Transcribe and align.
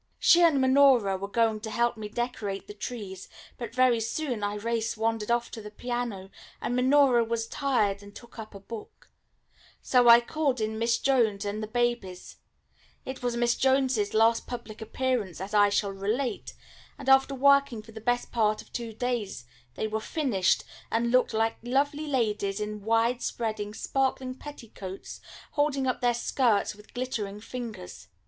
She 0.17 0.41
and 0.41 0.59
Minora 0.59 1.15
were 1.15 1.27
going 1.27 1.59
to 1.59 1.69
help 1.69 1.95
me 1.95 2.09
decorate 2.09 2.65
the 2.65 2.73
trees, 2.73 3.29
but 3.59 3.75
very 3.75 3.99
soon 3.99 4.39
Irais 4.41 4.97
wandered 4.97 5.29
off 5.29 5.51
to 5.51 5.61
the 5.61 5.69
piano, 5.69 6.31
and 6.59 6.75
Minora 6.75 7.23
was 7.23 7.45
tired 7.45 8.01
and 8.01 8.15
took 8.15 8.39
up 8.39 8.55
a 8.55 8.59
book; 8.59 9.11
so 9.79 10.09
I 10.09 10.19
called 10.19 10.59
in 10.59 10.79
Miss 10.79 10.97
Jones 10.97 11.45
and 11.45 11.61
the 11.61 11.67
babies 11.67 12.37
it 13.05 13.21
was 13.21 13.37
Miss 13.37 13.53
Jones's 13.53 14.15
last 14.15 14.47
public 14.47 14.81
appearance, 14.81 15.39
as 15.39 15.53
I 15.53 15.69
shall 15.69 15.91
relate 15.91 16.55
and 16.97 17.07
after 17.07 17.35
working 17.35 17.83
for 17.83 17.91
the 17.91 18.01
best 18.01 18.31
part 18.31 18.63
of 18.63 18.73
two 18.73 18.93
days 18.93 19.45
they 19.75 19.87
were 19.87 19.99
finished, 19.99 20.63
and 20.89 21.11
looked 21.11 21.31
like 21.31 21.57
lovely 21.61 22.07
ladies 22.07 22.59
in 22.59 22.81
widespreading, 22.81 23.75
sparkling 23.75 24.33
petticoats, 24.33 25.21
holding 25.51 25.85
up 25.85 26.01
their 26.01 26.15
skirts 26.15 26.73
with 26.73 26.95
glittering 26.95 27.39
fingers. 27.39 28.07